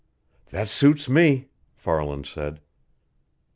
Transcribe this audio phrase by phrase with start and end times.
[0.49, 2.59] "That suits me," Farland said.